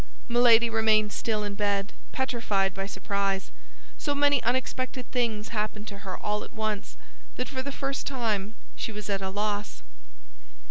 Milady 0.27 0.67
remained 0.67 1.11
still 1.13 1.43
in 1.43 1.53
bed, 1.53 1.93
petrified 2.11 2.73
by 2.73 2.87
surprise; 2.87 3.51
so 3.99 4.15
many 4.15 4.41
unexpected 4.41 5.05
things 5.11 5.49
happened 5.49 5.87
to 5.89 5.99
her 5.99 6.17
all 6.17 6.43
at 6.43 6.53
once 6.53 6.97
that 7.35 7.47
for 7.47 7.61
the 7.61 7.71
first 7.71 8.07
time 8.07 8.55
she 8.75 8.91
was 8.91 9.11
at 9.11 9.21
a 9.21 9.29
loss. 9.29 9.83